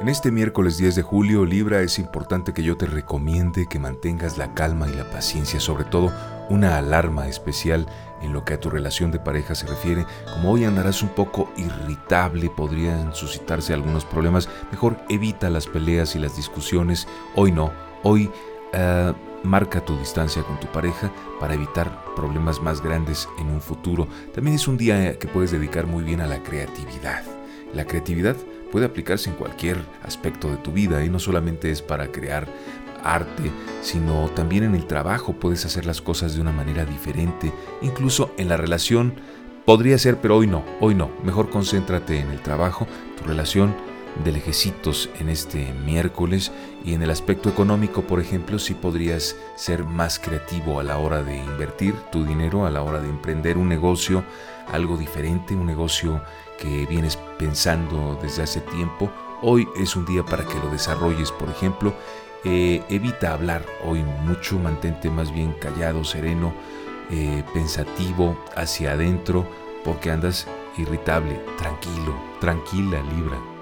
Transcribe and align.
En 0.00 0.08
este 0.08 0.30
miércoles 0.30 0.78
10 0.78 0.94
de 0.94 1.02
julio, 1.02 1.44
Libra, 1.44 1.80
es 1.80 1.98
importante 1.98 2.52
que 2.52 2.62
yo 2.62 2.76
te 2.76 2.86
recomiende 2.86 3.66
que 3.66 3.80
mantengas 3.80 4.38
la 4.38 4.54
calma 4.54 4.88
y 4.88 4.94
la 4.94 5.10
paciencia, 5.10 5.58
sobre 5.58 5.82
todo 5.82 6.12
una 6.48 6.78
alarma 6.78 7.26
especial 7.26 7.84
en 8.22 8.32
lo 8.32 8.44
que 8.44 8.54
a 8.54 8.60
tu 8.60 8.70
relación 8.70 9.10
de 9.10 9.18
pareja 9.18 9.56
se 9.56 9.66
refiere. 9.66 10.06
Como 10.32 10.52
hoy 10.52 10.64
andarás 10.64 11.02
un 11.02 11.08
poco 11.08 11.50
irritable, 11.56 12.48
podrían 12.48 13.12
suscitarse 13.12 13.74
algunos 13.74 14.04
problemas, 14.04 14.48
mejor 14.70 14.98
evita 15.08 15.50
las 15.50 15.66
peleas 15.66 16.14
y 16.14 16.20
las 16.20 16.36
discusiones. 16.36 17.08
Hoy 17.34 17.50
no, 17.50 17.72
hoy 18.04 18.30
uh, 18.74 19.12
marca 19.42 19.84
tu 19.84 19.98
distancia 19.98 20.44
con 20.44 20.60
tu 20.60 20.68
pareja 20.68 21.10
para 21.40 21.54
evitar 21.54 22.14
problemas 22.14 22.62
más 22.62 22.80
grandes 22.80 23.28
en 23.40 23.48
un 23.48 23.60
futuro. 23.60 24.06
También 24.32 24.54
es 24.54 24.68
un 24.68 24.76
día 24.76 25.18
que 25.18 25.26
puedes 25.26 25.50
dedicar 25.50 25.88
muy 25.88 26.04
bien 26.04 26.20
a 26.20 26.28
la 26.28 26.40
creatividad. 26.44 27.24
La 27.74 27.84
creatividad 27.84 28.36
puede 28.70 28.86
aplicarse 28.86 29.30
en 29.30 29.36
cualquier 29.36 29.78
aspecto 30.02 30.50
de 30.50 30.56
tu 30.56 30.72
vida 30.72 31.04
y 31.04 31.08
no 31.08 31.18
solamente 31.18 31.70
es 31.70 31.82
para 31.82 32.08
crear 32.08 32.46
arte, 33.02 33.50
sino 33.82 34.28
también 34.30 34.64
en 34.64 34.74
el 34.74 34.86
trabajo 34.86 35.32
puedes 35.32 35.64
hacer 35.64 35.86
las 35.86 36.00
cosas 36.00 36.34
de 36.34 36.40
una 36.40 36.52
manera 36.52 36.84
diferente, 36.84 37.52
incluso 37.82 38.32
en 38.38 38.48
la 38.48 38.56
relación. 38.56 39.14
Podría 39.64 39.98
ser, 39.98 40.18
pero 40.20 40.36
hoy 40.36 40.46
no, 40.46 40.64
hoy 40.80 40.94
no, 40.94 41.10
mejor 41.22 41.50
concéntrate 41.50 42.20
en 42.20 42.30
el 42.30 42.40
trabajo, 42.40 42.86
tu 43.18 43.28
relación 43.28 43.74
de 44.24 44.32
lejecitos 44.32 45.10
en 45.20 45.28
este 45.28 45.72
miércoles 45.84 46.52
y 46.84 46.94
en 46.94 47.02
el 47.02 47.10
aspecto 47.10 47.48
económico, 47.48 48.02
por 48.02 48.20
ejemplo, 48.20 48.58
si 48.58 48.74
podrías 48.74 49.36
ser 49.56 49.84
más 49.84 50.18
creativo 50.18 50.80
a 50.80 50.82
la 50.82 50.98
hora 50.98 51.22
de 51.22 51.36
invertir 51.36 51.94
tu 52.10 52.24
dinero, 52.24 52.66
a 52.66 52.70
la 52.70 52.82
hora 52.82 53.00
de 53.00 53.08
emprender 53.08 53.58
un 53.58 53.68
negocio, 53.68 54.24
algo 54.72 54.96
diferente, 54.96 55.54
un 55.54 55.66
negocio 55.66 56.22
que 56.58 56.86
vienes 56.86 57.16
pensando 57.38 58.18
desde 58.20 58.42
hace 58.42 58.60
tiempo. 58.60 59.10
Hoy 59.40 59.68
es 59.76 59.94
un 59.94 60.04
día 60.04 60.24
para 60.24 60.44
que 60.44 60.58
lo 60.58 60.70
desarrolles, 60.70 61.30
por 61.30 61.48
ejemplo. 61.48 61.94
Eh, 62.44 62.82
evita 62.88 63.32
hablar 63.32 63.64
hoy 63.84 64.02
mucho, 64.24 64.58
mantente 64.58 65.10
más 65.10 65.32
bien 65.32 65.52
callado, 65.60 66.04
sereno, 66.04 66.52
eh, 67.10 67.42
pensativo, 67.52 68.38
hacia 68.56 68.92
adentro, 68.92 69.46
porque 69.84 70.10
andas 70.10 70.46
irritable. 70.76 71.40
Tranquilo, 71.56 72.14
tranquila, 72.40 73.02
Libra. 73.14 73.57